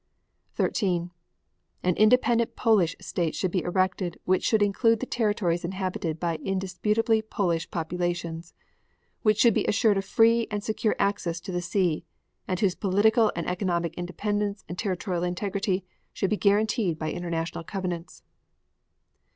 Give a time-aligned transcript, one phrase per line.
[0.55, 1.11] 13.
[1.83, 7.21] An independent Polish State should be erected which should include the territories inhabited by indisputably
[7.21, 8.55] Polish populations,
[9.21, 12.03] which should be assured a free and secure access to the sea,
[12.47, 18.23] and whose political and economic independence and territorial integrity should be guaranteed by international covenants.